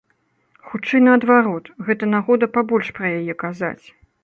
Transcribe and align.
Хутчэй, 0.69 1.03
наадварот, 1.07 1.69
гэта 1.91 2.11
нагода 2.15 2.51
пабольш 2.57 2.91
пра 2.99 3.15
яе 3.21 3.39
казаць. 3.47 3.85